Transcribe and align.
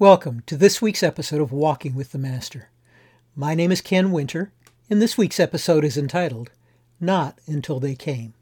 Welcome 0.00 0.44
to 0.46 0.56
this 0.56 0.80
week's 0.80 1.02
episode 1.02 1.42
of 1.42 1.52
Walking 1.52 1.94
with 1.94 2.12
the 2.12 2.16
Master. 2.16 2.70
My 3.36 3.54
name 3.54 3.70
is 3.70 3.82
Ken 3.82 4.12
Winter, 4.12 4.50
and 4.88 4.98
this 5.02 5.18
week's 5.18 5.38
episode 5.38 5.84
is 5.84 5.98
entitled 5.98 6.48
Not 6.98 7.38
Until 7.46 7.80
They 7.80 7.94
Came. 7.94 8.32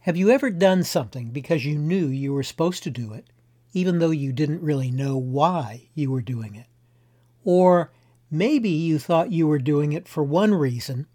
Have 0.00 0.16
you 0.16 0.30
ever 0.30 0.48
done 0.48 0.84
something 0.84 1.32
because 1.32 1.66
you 1.66 1.76
knew 1.76 2.06
you 2.06 2.32
were 2.32 2.42
supposed 2.42 2.82
to 2.84 2.90
do 2.90 3.12
it, 3.12 3.26
even 3.74 3.98
though 3.98 4.10
you 4.10 4.32
didn't 4.32 4.62
really 4.62 4.90
know 4.90 5.18
why 5.18 5.90
you 5.94 6.10
were 6.10 6.22
doing 6.22 6.54
it? 6.54 6.68
Or 7.44 7.92
maybe 8.30 8.70
you 8.70 8.98
thought 8.98 9.32
you 9.32 9.46
were 9.46 9.58
doing 9.58 9.92
it 9.92 10.08
for 10.08 10.22
one 10.22 10.54
reason, 10.54 11.08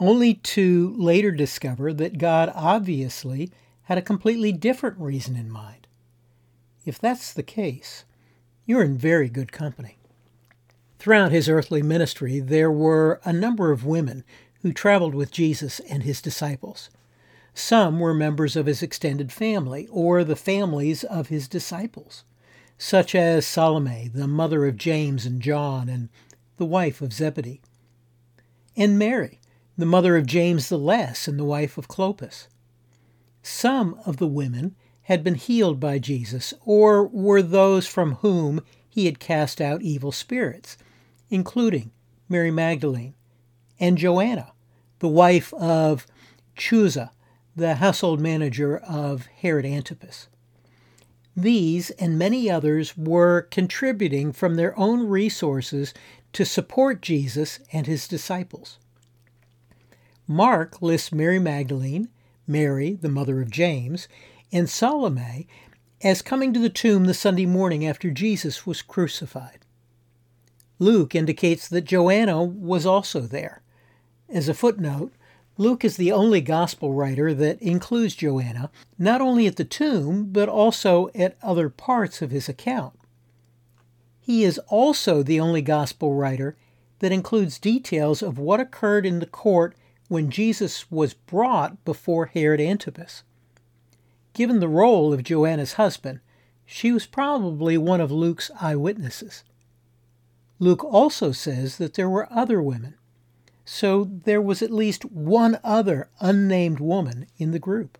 only 0.00 0.34
to 0.34 0.92
later 0.98 1.30
discover 1.30 1.92
that 1.92 2.18
God 2.18 2.50
obviously 2.56 3.52
had 3.84 3.96
a 3.96 4.02
completely 4.02 4.50
different 4.50 4.98
reason 4.98 5.36
in 5.36 5.48
mind. 5.48 5.86
If 6.84 6.98
that's 6.98 7.32
the 7.32 7.44
case, 7.44 8.02
you're 8.70 8.84
in 8.84 8.96
very 8.96 9.28
good 9.28 9.50
company. 9.50 9.98
Throughout 11.00 11.32
his 11.32 11.48
earthly 11.48 11.82
ministry, 11.82 12.38
there 12.38 12.70
were 12.70 13.20
a 13.24 13.32
number 13.32 13.72
of 13.72 13.84
women 13.84 14.22
who 14.62 14.72
traveled 14.72 15.12
with 15.12 15.32
Jesus 15.32 15.80
and 15.80 16.04
his 16.04 16.22
disciples. 16.22 16.88
Some 17.52 17.98
were 17.98 18.14
members 18.14 18.54
of 18.54 18.66
his 18.66 18.80
extended 18.80 19.32
family 19.32 19.88
or 19.90 20.22
the 20.22 20.36
families 20.36 21.02
of 21.02 21.28
his 21.30 21.48
disciples, 21.48 22.22
such 22.78 23.12
as 23.12 23.44
Salome, 23.44 24.08
the 24.14 24.28
mother 24.28 24.64
of 24.66 24.76
James 24.76 25.26
and 25.26 25.42
John 25.42 25.88
and 25.88 26.08
the 26.56 26.64
wife 26.64 27.00
of 27.00 27.12
Zebedee, 27.12 27.60
and 28.76 28.96
Mary, 28.96 29.40
the 29.76 29.84
mother 29.84 30.16
of 30.16 30.26
James 30.26 30.68
the 30.68 30.78
Less 30.78 31.26
and 31.26 31.40
the 31.40 31.44
wife 31.44 31.76
of 31.76 31.88
Clopas. 31.88 32.46
Some 33.42 33.98
of 34.06 34.18
the 34.18 34.28
women 34.28 34.76
had 35.10 35.24
been 35.24 35.34
healed 35.34 35.80
by 35.80 35.98
Jesus, 35.98 36.54
or 36.64 37.04
were 37.04 37.42
those 37.42 37.84
from 37.84 38.14
whom 38.14 38.60
he 38.88 39.06
had 39.06 39.18
cast 39.18 39.60
out 39.60 39.82
evil 39.82 40.12
spirits, 40.12 40.76
including 41.30 41.90
Mary 42.28 42.52
Magdalene 42.52 43.14
and 43.80 43.98
Joanna, 43.98 44.52
the 45.00 45.08
wife 45.08 45.52
of 45.54 46.06
Chuza, 46.56 47.10
the 47.56 47.74
household 47.74 48.20
manager 48.20 48.78
of 48.78 49.26
Herod 49.26 49.66
Antipas. 49.66 50.28
These 51.36 51.90
and 51.90 52.16
many 52.16 52.48
others 52.48 52.96
were 52.96 53.48
contributing 53.50 54.32
from 54.32 54.54
their 54.54 54.78
own 54.78 55.08
resources 55.08 55.92
to 56.34 56.44
support 56.44 57.02
Jesus 57.02 57.58
and 57.72 57.88
his 57.88 58.06
disciples. 58.06 58.78
Mark 60.28 60.80
lists 60.80 61.10
Mary 61.10 61.40
Magdalene, 61.40 62.10
Mary, 62.46 62.92
the 62.92 63.08
mother 63.08 63.40
of 63.40 63.50
James, 63.50 64.06
and 64.52 64.68
Salome 64.68 65.46
as 66.02 66.22
coming 66.22 66.52
to 66.52 66.60
the 66.60 66.70
tomb 66.70 67.04
the 67.04 67.14
Sunday 67.14 67.46
morning 67.46 67.86
after 67.86 68.10
Jesus 68.10 68.66
was 68.66 68.82
crucified. 68.82 69.58
Luke 70.78 71.14
indicates 71.14 71.68
that 71.68 71.84
Joanna 71.84 72.42
was 72.42 72.86
also 72.86 73.20
there. 73.20 73.62
As 74.28 74.48
a 74.48 74.54
footnote, 74.54 75.12
Luke 75.58 75.84
is 75.84 75.98
the 75.98 76.10
only 76.10 76.40
gospel 76.40 76.94
writer 76.94 77.34
that 77.34 77.60
includes 77.60 78.14
Joanna, 78.14 78.70
not 78.98 79.20
only 79.20 79.46
at 79.46 79.56
the 79.56 79.64
tomb, 79.64 80.28
but 80.32 80.48
also 80.48 81.10
at 81.14 81.36
other 81.42 81.68
parts 81.68 82.22
of 82.22 82.30
his 82.30 82.48
account. 82.48 82.94
He 84.20 84.42
is 84.42 84.58
also 84.68 85.22
the 85.22 85.38
only 85.38 85.60
gospel 85.60 86.14
writer 86.14 86.56
that 87.00 87.12
includes 87.12 87.58
details 87.58 88.22
of 88.22 88.38
what 88.38 88.60
occurred 88.60 89.04
in 89.04 89.18
the 89.18 89.26
court 89.26 89.74
when 90.08 90.30
Jesus 90.30 90.90
was 90.90 91.12
brought 91.12 91.84
before 91.84 92.26
Herod 92.26 92.60
Antipas. 92.60 93.22
Given 94.32 94.60
the 94.60 94.68
role 94.68 95.12
of 95.12 95.24
Joanna's 95.24 95.74
husband, 95.74 96.20
she 96.64 96.92
was 96.92 97.06
probably 97.06 97.76
one 97.76 98.00
of 98.00 98.12
Luke's 98.12 98.50
eyewitnesses. 98.60 99.42
Luke 100.58 100.84
also 100.84 101.32
says 101.32 101.78
that 101.78 101.94
there 101.94 102.08
were 102.08 102.32
other 102.32 102.62
women, 102.62 102.94
so 103.64 104.04
there 104.24 104.42
was 104.42 104.62
at 104.62 104.70
least 104.70 105.04
one 105.04 105.58
other 105.64 106.08
unnamed 106.20 106.80
woman 106.80 107.26
in 107.38 107.50
the 107.50 107.58
group. 107.58 107.98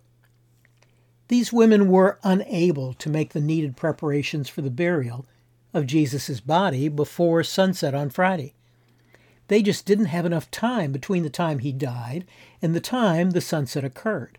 These 1.27 1.53
women 1.53 1.89
were 1.89 2.19
unable 2.23 2.93
to 2.95 3.09
make 3.09 3.33
the 3.33 3.41
needed 3.41 3.77
preparations 3.77 4.49
for 4.49 4.61
the 4.61 4.69
burial 4.69 5.25
of 5.73 5.87
Jesus' 5.87 6.39
body 6.39 6.89
before 6.89 7.43
sunset 7.43 7.95
on 7.95 8.09
Friday. 8.09 8.53
They 9.47 9.61
just 9.61 9.85
didn't 9.85 10.05
have 10.05 10.25
enough 10.25 10.51
time 10.51 10.91
between 10.91 11.23
the 11.23 11.29
time 11.29 11.59
he 11.59 11.71
died 11.71 12.25
and 12.61 12.75
the 12.75 12.79
time 12.79 13.31
the 13.31 13.41
sunset 13.41 13.83
occurred. 13.83 14.37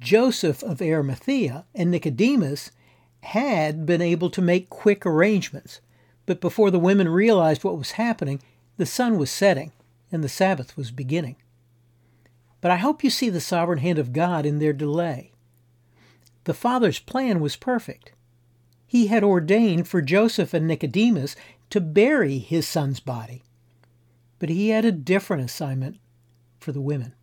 Joseph 0.00 0.62
of 0.62 0.80
Arimathea 0.80 1.66
and 1.74 1.90
Nicodemus 1.90 2.70
had 3.22 3.84
been 3.84 4.00
able 4.00 4.30
to 4.30 4.40
make 4.40 4.70
quick 4.70 5.04
arrangements, 5.04 5.80
but 6.24 6.40
before 6.40 6.70
the 6.70 6.78
women 6.78 7.08
realized 7.08 7.64
what 7.64 7.76
was 7.76 7.92
happening, 7.92 8.40
the 8.78 8.86
sun 8.86 9.18
was 9.18 9.30
setting 9.30 9.72
and 10.10 10.24
the 10.24 10.28
Sabbath 10.28 10.74
was 10.74 10.90
beginning. 10.90 11.36
But 12.62 12.70
I 12.70 12.76
hope 12.76 13.04
you 13.04 13.10
see 13.10 13.28
the 13.28 13.42
sovereign 13.42 13.80
hand 13.80 13.98
of 13.98 14.14
God 14.14 14.46
in 14.46 14.58
their 14.58 14.72
delay. 14.72 15.32
The 16.44 16.54
Father's 16.54 16.98
plan 16.98 17.40
was 17.40 17.56
perfect. 17.56 18.12
He 18.86 19.08
had 19.08 19.22
ordained 19.22 19.86
for 19.86 20.00
Joseph 20.00 20.54
and 20.54 20.66
Nicodemus 20.66 21.36
to 21.68 21.80
bury 21.80 22.38
his 22.38 22.66
son's 22.66 23.00
body, 23.00 23.44
but 24.38 24.48
he 24.48 24.70
had 24.70 24.86
a 24.86 24.92
different 24.92 25.44
assignment 25.44 25.98
for 26.58 26.72
the 26.72 26.80
women. 26.80 27.14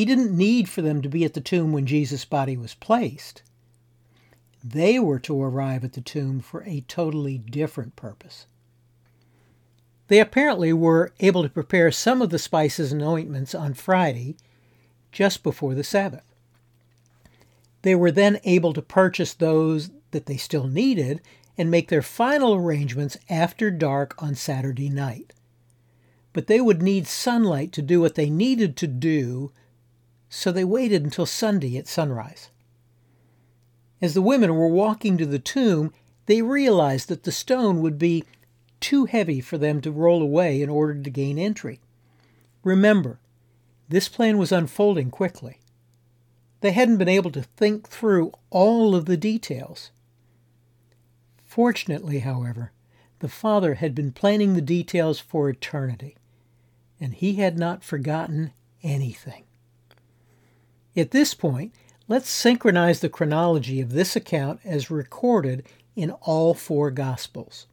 He 0.00 0.06
didn't 0.06 0.34
need 0.34 0.66
for 0.66 0.80
them 0.80 1.02
to 1.02 1.10
be 1.10 1.26
at 1.26 1.34
the 1.34 1.42
tomb 1.42 1.72
when 1.72 1.84
Jesus' 1.84 2.24
body 2.24 2.56
was 2.56 2.72
placed. 2.72 3.42
They 4.64 4.98
were 4.98 5.18
to 5.18 5.42
arrive 5.42 5.84
at 5.84 5.92
the 5.92 6.00
tomb 6.00 6.40
for 6.40 6.62
a 6.64 6.80
totally 6.88 7.36
different 7.36 7.96
purpose. 7.96 8.46
They 10.08 10.18
apparently 10.18 10.72
were 10.72 11.12
able 11.20 11.42
to 11.42 11.50
prepare 11.50 11.92
some 11.92 12.22
of 12.22 12.30
the 12.30 12.38
spices 12.38 12.92
and 12.92 13.02
ointments 13.02 13.54
on 13.54 13.74
Friday, 13.74 14.36
just 15.12 15.42
before 15.42 15.74
the 15.74 15.84
Sabbath. 15.84 16.34
They 17.82 17.94
were 17.94 18.10
then 18.10 18.40
able 18.44 18.72
to 18.72 18.80
purchase 18.80 19.34
those 19.34 19.90
that 20.12 20.24
they 20.24 20.38
still 20.38 20.66
needed 20.66 21.20
and 21.58 21.70
make 21.70 21.90
their 21.90 22.00
final 22.00 22.54
arrangements 22.54 23.18
after 23.28 23.70
dark 23.70 24.14
on 24.16 24.34
Saturday 24.34 24.88
night. 24.88 25.34
But 26.32 26.46
they 26.46 26.62
would 26.62 26.80
need 26.80 27.06
sunlight 27.06 27.70
to 27.72 27.82
do 27.82 28.00
what 28.00 28.14
they 28.14 28.30
needed 28.30 28.78
to 28.78 28.86
do 28.86 29.52
so 30.30 30.50
they 30.50 30.64
waited 30.64 31.02
until 31.02 31.26
Sunday 31.26 31.76
at 31.76 31.88
sunrise. 31.88 32.50
As 34.00 34.14
the 34.14 34.22
women 34.22 34.54
were 34.54 34.68
walking 34.68 35.18
to 35.18 35.26
the 35.26 35.40
tomb, 35.40 35.92
they 36.26 36.40
realized 36.40 37.08
that 37.08 37.24
the 37.24 37.32
stone 37.32 37.82
would 37.82 37.98
be 37.98 38.24
too 38.78 39.04
heavy 39.04 39.40
for 39.40 39.58
them 39.58 39.80
to 39.82 39.90
roll 39.90 40.22
away 40.22 40.62
in 40.62 40.70
order 40.70 40.94
to 40.94 41.10
gain 41.10 41.38
entry. 41.38 41.80
Remember, 42.62 43.18
this 43.88 44.08
plan 44.08 44.38
was 44.38 44.52
unfolding 44.52 45.10
quickly. 45.10 45.58
They 46.60 46.70
hadn't 46.70 46.98
been 46.98 47.08
able 47.08 47.32
to 47.32 47.42
think 47.42 47.88
through 47.88 48.32
all 48.50 48.94
of 48.94 49.06
the 49.06 49.16
details. 49.16 49.90
Fortunately, 51.44 52.20
however, 52.20 52.70
the 53.18 53.28
Father 53.28 53.74
had 53.74 53.94
been 53.94 54.12
planning 54.12 54.54
the 54.54 54.60
details 54.60 55.18
for 55.18 55.50
eternity, 55.50 56.16
and 57.00 57.14
he 57.14 57.34
had 57.34 57.58
not 57.58 57.82
forgotten 57.82 58.52
anything. 58.82 59.44
At 60.96 61.12
this 61.12 61.34
point, 61.34 61.72
let's 62.08 62.28
synchronize 62.28 63.00
the 63.00 63.08
chronology 63.08 63.80
of 63.80 63.92
this 63.92 64.16
account 64.16 64.60
as 64.64 64.90
recorded 64.90 65.64
in 65.94 66.10
all 66.10 66.54
four 66.54 66.90
Gospels. 66.90 67.66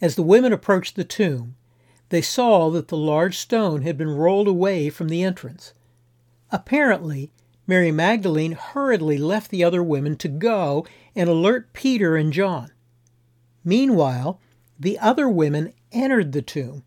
As 0.00 0.14
the 0.14 0.22
women 0.22 0.52
approached 0.52 0.96
the 0.96 1.04
tomb, 1.04 1.56
they 2.10 2.22
saw 2.22 2.70
that 2.70 2.88
the 2.88 2.96
large 2.96 3.38
stone 3.38 3.82
had 3.82 3.96
been 3.96 4.10
rolled 4.10 4.48
away 4.48 4.90
from 4.90 5.08
the 5.08 5.22
entrance. 5.22 5.72
Apparently, 6.50 7.30
Mary 7.66 7.92
Magdalene 7.92 8.52
hurriedly 8.52 9.16
left 9.16 9.50
the 9.50 9.62
other 9.62 9.82
women 9.82 10.16
to 10.16 10.28
go 10.28 10.84
and 11.14 11.28
alert 11.28 11.72
Peter 11.72 12.16
and 12.16 12.32
John. 12.32 12.72
Meanwhile, 13.64 14.40
the 14.78 14.98
other 14.98 15.28
women 15.28 15.72
entered 15.92 16.32
the 16.32 16.42
tomb 16.42 16.82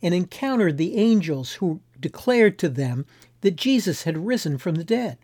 and 0.00 0.14
encountered 0.14 0.78
the 0.78 0.96
angels 0.96 1.54
who 1.54 1.80
declared 1.98 2.58
to 2.58 2.68
them 2.68 3.04
that 3.40 3.56
Jesus 3.56 4.02
had 4.02 4.26
risen 4.26 4.58
from 4.58 4.74
the 4.74 4.84
dead. 4.84 5.18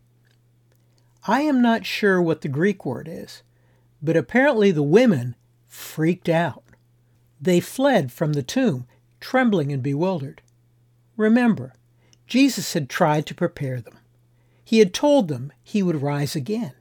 I 1.27 1.43
am 1.43 1.63
not 1.63 1.87
sure 1.87 2.21
what 2.21 2.43
the 2.43 2.49
Greek 2.49 2.85
word 2.85 3.09
is, 3.11 3.43
but 4.03 4.17
apparently 4.17 4.71
the 4.71 4.83
women 4.83 5.37
freaked 5.67 6.29
out. 6.29 6.63
They 7.41 7.61
fled 7.61 8.13
from 8.13 8.35
the 8.35 8.43
tomb, 8.43 8.87
trembling 9.21 9.73
and 9.73 9.83
bewildered. 9.83 10.43
Remember, 11.17 11.75
Jesus 12.27 12.73
had 12.75 12.89
tried 12.89 13.27
to 13.27 13.35
prepare 13.35 13.81
them. 13.81 13.99
He 14.65 14.79
had 14.79 14.95
told 14.95 15.29
them 15.29 15.53
he 15.63 15.83
would 15.83 16.03
rise 16.03 16.37
again. 16.37 16.73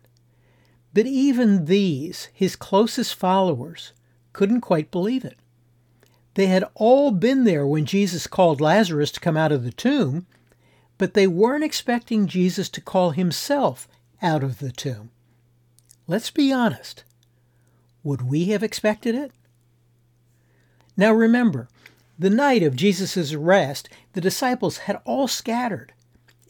But 0.94 1.06
even 1.06 1.66
these, 1.66 2.30
his 2.34 2.56
closest 2.56 3.16
followers, 3.16 3.94
couldn't 4.32 4.62
quite 4.62 4.92
believe 4.92 5.26
it. 5.26 5.38
They 6.36 6.48
had 6.48 6.66
all 6.76 7.12
been 7.12 7.44
there 7.44 7.66
when 7.66 7.86
Jesus 7.86 8.28
called 8.28 8.62
Lazarus 8.62 9.12
to 9.12 9.20
come 9.20 9.38
out 9.38 9.52
of 9.52 9.64
the 9.64 9.72
tomb, 9.72 10.26
but 11.04 11.16
they 11.16 11.28
weren't 11.28 11.66
expecting 11.66 12.28
Jesus 12.28 12.70
to 12.70 12.80
call 12.80 13.12
himself 13.12 13.90
out 14.22 14.42
of 14.42 14.60
the 14.60 14.72
tomb. 14.72 15.12
Let's 16.08 16.32
be 16.32 16.50
honest. 16.50 17.04
would 18.04 18.22
we 18.22 18.46
have 18.46 18.64
expected 18.64 19.14
it? 19.14 19.34
Now 20.96 21.12
remember, 21.12 21.68
the 22.18 22.30
night 22.30 22.64
of 22.64 22.78
Jesus' 22.78 23.34
arrest, 23.34 23.90
the 24.14 24.22
disciples 24.22 24.78
had 24.78 25.02
all 25.04 25.28
scattered, 25.28 25.92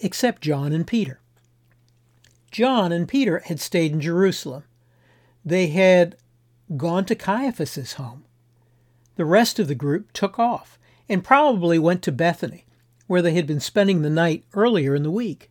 except 0.01 0.43
John 0.43 0.71
and 0.71 0.85
Peter. 0.85 1.19
John 2.51 2.91
and 2.91 3.07
Peter 3.07 3.39
had 3.39 3.59
stayed 3.59 3.91
in 3.91 4.01
Jerusalem. 4.01 4.65
They 5.43 5.69
had 5.69 6.15
gone 6.77 7.05
to 7.05 7.15
Caiaphas's 7.15 7.93
home. 7.93 8.23
The 9.15 9.25
rest 9.25 9.57
of 9.57 9.67
the 9.67 9.73
group 9.73 10.13
took 10.13 10.37
off 10.37 10.77
and 11.09 11.23
probably 11.23 11.79
went 11.79 12.03
to 12.03 12.11
Bethany, 12.11 12.65
where 13.07 13.21
they 13.21 13.33
had 13.33 13.47
been 13.47 13.59
spending 13.59 14.01
the 14.01 14.09
night 14.09 14.45
earlier 14.53 14.95
in 14.95 15.03
the 15.03 15.11
week. 15.11 15.49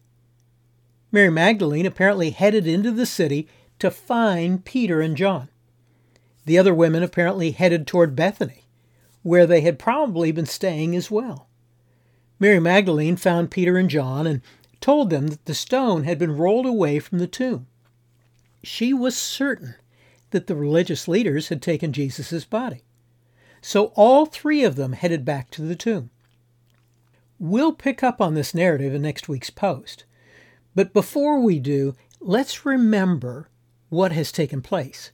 Mary 1.10 1.30
Magdalene 1.30 1.86
apparently 1.86 2.30
headed 2.30 2.66
into 2.66 2.90
the 2.90 3.06
city 3.06 3.46
to 3.78 3.90
find 3.90 4.64
Peter 4.64 5.00
and 5.00 5.16
John. 5.16 5.48
The 6.44 6.58
other 6.58 6.74
women 6.74 7.02
apparently 7.02 7.50
headed 7.50 7.86
toward 7.86 8.16
Bethany, 8.16 8.64
where 9.22 9.46
they 9.46 9.60
had 9.60 9.78
probably 9.78 10.32
been 10.32 10.46
staying 10.46 10.96
as 10.96 11.10
well. 11.10 11.48
Mary 12.40 12.58
Magdalene 12.58 13.16
found 13.16 13.50
Peter 13.50 13.76
and 13.76 13.90
John 13.90 14.26
and 14.26 14.40
told 14.80 15.10
them 15.10 15.28
that 15.28 15.44
the 15.44 15.54
stone 15.54 16.04
had 16.04 16.18
been 16.18 16.36
rolled 16.36 16.66
away 16.66 16.98
from 16.98 17.18
the 17.18 17.26
tomb. 17.28 17.66
She 18.64 18.92
was 18.92 19.16
certain 19.16 19.76
that 20.30 20.46
the 20.46 20.56
religious 20.56 21.06
leaders 21.06 21.48
had 21.48 21.62
taken 21.62 21.92
Jesus' 21.92 22.44
body. 22.44 22.82
So 23.60 23.86
all 23.94 24.26
three 24.26 24.64
of 24.64 24.74
them 24.74 24.92
headed 24.92 25.24
back 25.24 25.50
to 25.52 25.62
the 25.62 25.76
tomb. 25.76 26.10
We'll 27.42 27.72
pick 27.72 28.04
up 28.04 28.20
on 28.20 28.34
this 28.34 28.54
narrative 28.54 28.94
in 28.94 29.02
next 29.02 29.28
week's 29.28 29.50
post. 29.50 30.04
But 30.76 30.92
before 30.92 31.40
we 31.40 31.58
do, 31.58 31.96
let's 32.20 32.64
remember 32.64 33.48
what 33.88 34.12
has 34.12 34.30
taken 34.30 34.62
place. 34.62 35.10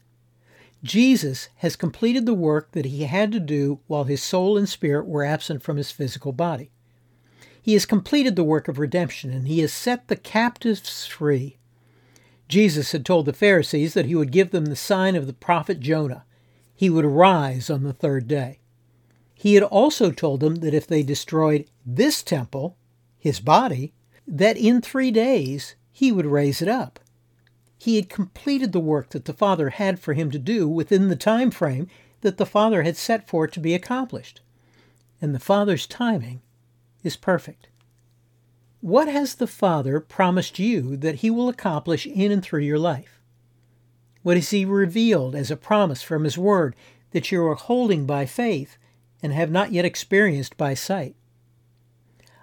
Jesus 0.83 1.49
has 1.55 1.75
completed 1.75 2.27
the 2.27 2.35
work 2.35 2.73
that 2.73 2.85
he 2.85 3.05
had 3.05 3.31
to 3.31 3.39
do 3.39 3.79
while 3.87 4.03
his 4.03 4.21
soul 4.21 4.59
and 4.59 4.69
spirit 4.69 5.07
were 5.07 5.25
absent 5.25 5.63
from 5.63 5.77
his 5.77 5.89
physical 5.89 6.31
body. 6.31 6.69
He 7.59 7.73
has 7.73 7.87
completed 7.87 8.35
the 8.35 8.43
work 8.43 8.67
of 8.67 8.77
redemption 8.77 9.33
and 9.33 9.47
he 9.47 9.61
has 9.61 9.73
set 9.73 10.07
the 10.07 10.15
captives 10.15 11.07
free. 11.07 11.57
Jesus 12.47 12.91
had 12.91 13.07
told 13.07 13.25
the 13.25 13.33
Pharisees 13.33 13.95
that 13.95 14.05
he 14.05 14.13
would 14.13 14.31
give 14.31 14.51
them 14.51 14.67
the 14.67 14.75
sign 14.75 15.15
of 15.15 15.25
the 15.25 15.33
prophet 15.33 15.79
Jonah. 15.79 16.25
He 16.75 16.91
would 16.91 17.05
arise 17.05 17.71
on 17.71 17.81
the 17.81 17.91
third 17.91 18.27
day. 18.27 18.59
He 19.39 19.53
had 19.53 19.63
also 19.63 20.11
told 20.11 20.41
them 20.41 20.55
that 20.55 20.73
if 20.73 20.85
they 20.85 21.01
destroyed 21.01 21.63
this 21.85 22.21
temple, 22.23 22.75
his 23.17 23.39
body, 23.39 23.93
that 24.27 24.57
in 24.57 24.81
three 24.81 25.11
days 25.11 25.75
he 25.93 26.11
would 26.11 26.25
raise 26.25 26.61
it 26.61 26.67
up. 26.67 26.99
He 27.77 27.95
had 27.95 28.09
completed 28.09 28.73
the 28.73 28.81
work 28.81 29.11
that 29.11 29.23
the 29.23 29.33
Father 29.33 29.69
had 29.69 29.97
for 29.97 30.13
him 30.13 30.29
to 30.31 30.39
do 30.39 30.67
within 30.67 31.07
the 31.07 31.15
time 31.15 31.51
frame 31.51 31.87
that 32.19 32.35
the 32.35 32.45
Father 32.45 32.83
had 32.83 32.97
set 32.97 33.29
for 33.29 33.45
it 33.45 33.53
to 33.53 33.61
be 33.61 33.73
accomplished. 33.73 34.41
And 35.21 35.33
the 35.33 35.39
Father's 35.39 35.87
timing 35.87 36.41
is 37.01 37.15
perfect. 37.15 37.69
What 38.81 39.07
has 39.07 39.35
the 39.35 39.47
Father 39.47 40.01
promised 40.01 40.59
you 40.59 40.97
that 40.97 41.15
He 41.15 41.29
will 41.29 41.47
accomplish 41.47 42.05
in 42.05 42.29
and 42.29 42.43
through 42.43 42.63
your 42.63 42.77
life? 42.77 43.21
What 44.21 44.35
has 44.35 44.49
He 44.49 44.65
revealed 44.65 45.33
as 45.33 45.49
a 45.49 45.55
promise 45.55 46.01
from 46.01 46.25
His 46.25 46.37
Word 46.37 46.75
that 47.11 47.31
you 47.31 47.41
are 47.45 47.55
holding 47.55 48.05
by 48.05 48.25
faith 48.25 48.77
and 49.21 49.33
have 49.33 49.51
not 49.51 49.71
yet 49.71 49.85
experienced 49.85 50.57
by 50.57 50.73
sight? 50.73 51.15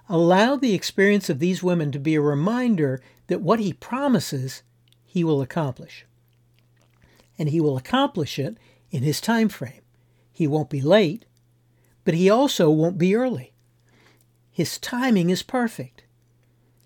Allow 0.09 0.57
the 0.57 0.75
experience 0.75 1.29
of 1.29 1.39
these 1.39 1.63
women 1.63 1.91
to 1.93 1.99
be 1.99 2.15
a 2.15 2.21
reminder 2.21 3.01
that 3.27 3.41
what 3.41 3.59
He 3.61 3.73
promises, 3.73 4.63
He 5.05 5.25
will 5.25 5.43
accomplish. 5.43 6.07
And 7.39 7.49
He 7.49 7.61
will 7.61 7.77
accomplish 7.77 8.39
it 8.39 8.57
in 8.91 9.03
His 9.03 9.21
time 9.21 9.49
frame. 9.49 9.83
He 10.33 10.47
won't 10.47 10.71
be 10.71 10.81
late, 10.81 11.25
but 12.05 12.15
He 12.15 12.31
also 12.31 12.71
won't 12.71 12.99
be 12.99 13.17
early. 13.17 13.53
His 14.53 14.79
timing 14.79 15.31
is 15.31 15.43
perfect. 15.43 16.05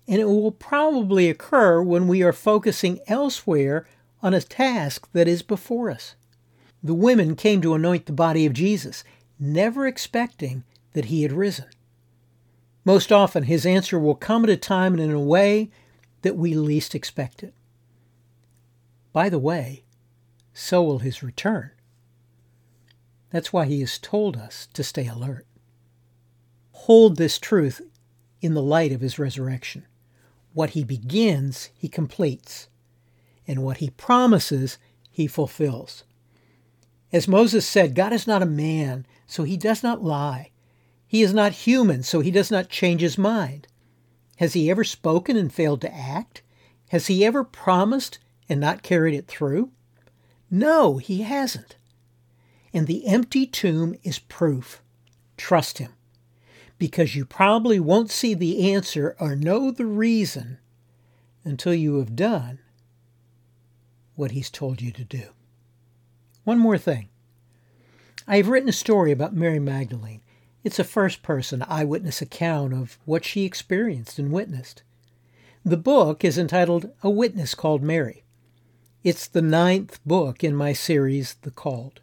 And 0.07 0.19
it 0.19 0.25
will 0.25 0.51
probably 0.51 1.29
occur 1.29 1.81
when 1.81 2.07
we 2.07 2.23
are 2.23 2.33
focusing 2.33 2.99
elsewhere 3.07 3.87
on 4.23 4.33
a 4.33 4.41
task 4.41 5.07
that 5.13 5.27
is 5.27 5.41
before 5.41 5.89
us. 5.89 6.15
The 6.83 6.93
women 6.93 7.35
came 7.35 7.61
to 7.61 7.75
anoint 7.75 8.07
the 8.07 8.11
body 8.11 8.45
of 8.45 8.53
Jesus, 8.53 9.03
never 9.41 9.87
expecting 9.87 10.63
that 10.93 11.05
he 11.05 11.23
had 11.23 11.31
risen. 11.31 11.65
Most 12.85 13.11
often, 13.11 13.43
his 13.43 13.65
answer 13.65 13.99
will 13.99 14.15
come 14.15 14.43
at 14.43 14.49
a 14.49 14.57
time 14.57 14.93
and 14.93 15.01
in 15.01 15.11
a 15.11 15.19
way 15.19 15.69
that 16.21 16.37
we 16.37 16.53
least 16.53 16.95
expect 16.95 17.43
it. 17.43 17.53
By 19.11 19.27
the 19.27 19.39
way, 19.39 19.83
so 20.53 20.81
will 20.83 20.99
his 20.99 21.21
return. 21.21 21.71
That's 23.29 23.51
why 23.51 23.65
he 23.65 23.79
has 23.81 23.97
told 23.97 24.37
us 24.37 24.67
to 24.73 24.83
stay 24.83 25.07
alert 25.07 25.45
hold 26.85 27.17
this 27.17 27.37
truth 27.37 27.79
in 28.41 28.55
the 28.55 28.61
light 28.61 28.91
of 28.91 29.01
his 29.01 29.19
resurrection. 29.19 29.85
What 30.53 30.71
he 30.71 30.83
begins, 30.83 31.69
he 31.75 31.87
completes, 31.87 32.69
and 33.47 33.63
what 33.63 33.77
he 33.77 33.91
promises, 33.91 34.79
he 35.11 35.27
fulfills. 35.27 36.03
As 37.13 37.27
Moses 37.27 37.67
said, 37.67 37.95
God 37.95 38.13
is 38.13 38.25
not 38.25 38.41
a 38.41 38.45
man, 38.45 39.05
so 39.27 39.43
he 39.43 39.57
does 39.57 39.83
not 39.83 40.03
lie. 40.03 40.51
He 41.07 41.21
is 41.21 41.33
not 41.33 41.51
human, 41.51 42.03
so 42.03 42.21
he 42.21 42.31
does 42.31 42.49
not 42.49 42.69
change 42.69 43.01
his 43.01 43.17
mind. 43.17 43.67
Has 44.37 44.53
he 44.53 44.71
ever 44.71 44.83
spoken 44.83 45.35
and 45.35 45.53
failed 45.53 45.81
to 45.81 45.93
act? 45.93 46.41
Has 46.89 47.07
he 47.07 47.25
ever 47.25 47.43
promised 47.43 48.19
and 48.47 48.59
not 48.59 48.83
carried 48.83 49.13
it 49.13 49.27
through? 49.27 49.71
No, 50.49 50.97
he 50.97 51.21
hasn't. 51.21 51.75
And 52.73 52.87
the 52.87 53.07
empty 53.07 53.45
tomb 53.45 53.95
is 54.03 54.19
proof. 54.19 54.81
Trust 55.37 55.79
him 55.79 55.93
because 56.81 57.15
you 57.15 57.23
probably 57.25 57.79
won't 57.79 58.09
see 58.09 58.33
the 58.33 58.73
answer 58.73 59.15
or 59.19 59.35
know 59.35 59.69
the 59.69 59.85
reason 59.85 60.57
until 61.43 61.75
you 61.75 61.99
have 61.99 62.15
done 62.15 62.57
what 64.15 64.31
he's 64.31 64.49
told 64.49 64.81
you 64.81 64.91
to 64.91 65.03
do. 65.03 65.29
One 66.43 66.57
more 66.57 66.77
thing. 66.77 67.09
I 68.27 68.37
have 68.37 68.47
written 68.47 68.69
a 68.69 68.73
story 68.73 69.11
about 69.11 69.35
Mary 69.35 69.59
Magdalene. 69.59 70.21
It's 70.63 70.79
a 70.79 70.83
first 70.83 71.21
person 71.21 71.63
eyewitness 71.67 72.21
account 72.21 72.73
of 72.73 72.97
what 73.05 73.25
she 73.25 73.45
experienced 73.45 74.17
and 74.17 74.31
witnessed. 74.31 74.81
The 75.63 75.77
book 75.77 76.23
is 76.23 76.39
entitled 76.39 76.91
A 77.03 77.09
Witness 77.09 77.53
Called 77.53 77.83
Mary. 77.83 78.23
It's 79.03 79.27
the 79.27 79.41
ninth 79.41 79.99
book 80.03 80.43
in 80.43 80.55
my 80.55 80.73
series, 80.73 81.35
The 81.41 81.51
Called. 81.51 82.01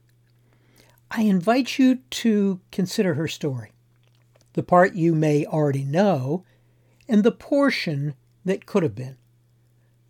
I 1.11 1.23
invite 1.23 1.78
you 1.78 1.97
to 2.11 2.61
consider 2.71 3.14
her 3.14 3.28
story 3.28 3.73
the 4.54 4.62
part 4.64 4.95
you 4.95 5.14
may 5.14 5.47
already 5.47 5.85
know, 5.85 6.45
and 7.09 7.23
the 7.23 7.30
portion 7.30 8.14
that 8.45 8.66
could 8.66 8.83
have 8.83 8.95
been. 8.95 9.16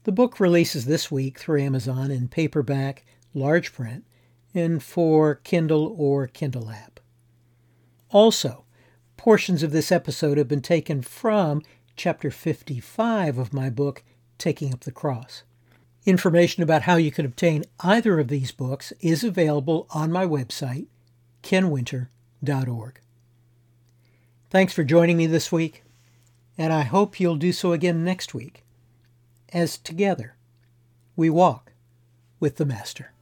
The 0.04 0.12
book 0.12 0.40
releases 0.40 0.87
this 0.87 1.11
week 1.11 1.38
through 1.38 1.61
Amazon 1.61 2.11
in 2.11 2.28
paperback, 2.28 3.04
large 3.35 3.75
print, 3.75 4.04
for 4.80 5.36
Kindle 5.36 5.94
or 5.96 6.26
Kindle 6.26 6.70
app. 6.70 7.00
Also, 8.10 8.64
portions 9.16 9.62
of 9.62 9.70
this 9.70 9.92
episode 9.92 10.38
have 10.38 10.48
been 10.48 10.62
taken 10.62 11.02
from 11.02 11.62
chapter 11.96 12.30
55 12.30 13.38
of 13.38 13.52
my 13.52 13.68
book, 13.68 14.02
Taking 14.38 14.72
Up 14.72 14.80
the 14.80 14.92
Cross. 14.92 15.42
Information 16.06 16.62
about 16.62 16.82
how 16.82 16.96
you 16.96 17.10
can 17.10 17.26
obtain 17.26 17.64
either 17.80 18.18
of 18.18 18.28
these 18.28 18.52
books 18.52 18.92
is 19.00 19.22
available 19.22 19.86
on 19.90 20.10
my 20.10 20.24
website, 20.24 20.86
kenwinter.org. 21.42 23.00
Thanks 24.50 24.72
for 24.72 24.84
joining 24.84 25.18
me 25.18 25.26
this 25.26 25.52
week, 25.52 25.82
and 26.56 26.72
I 26.72 26.82
hope 26.82 27.20
you'll 27.20 27.36
do 27.36 27.52
so 27.52 27.72
again 27.72 28.04
next 28.04 28.32
week, 28.32 28.64
as 29.52 29.76
together 29.76 30.36
we 31.16 31.28
walk 31.28 31.72
with 32.40 32.56
the 32.56 32.64
Master. 32.64 33.12